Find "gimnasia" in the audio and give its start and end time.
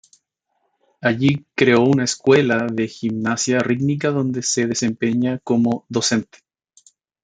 2.87-3.59